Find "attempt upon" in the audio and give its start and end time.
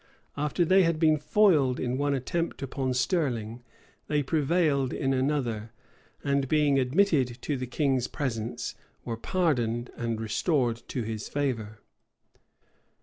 2.15-2.95